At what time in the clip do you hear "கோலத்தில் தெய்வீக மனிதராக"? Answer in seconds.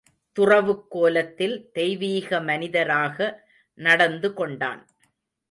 0.89-3.47